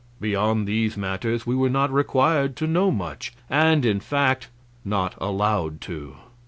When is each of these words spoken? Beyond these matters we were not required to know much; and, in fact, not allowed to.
Beyond 0.19 0.65
these 0.67 0.97
matters 0.97 1.45
we 1.45 1.53
were 1.55 1.69
not 1.69 1.93
required 1.93 2.55
to 2.55 2.65
know 2.65 2.89
much; 2.89 3.33
and, 3.51 3.85
in 3.85 3.99
fact, 3.99 4.49
not 4.83 5.13
allowed 5.21 5.79
to. 5.81 6.15